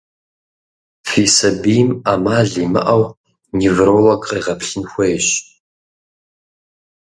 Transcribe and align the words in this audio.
Фи 1.07 1.23
сабийм 1.35 1.89
Ӏэмал 2.03 2.49
имыӀэу 2.63 3.03
невролог 3.57 4.21
къегъэплъын 4.27 4.83
хуейщ. 4.91 5.27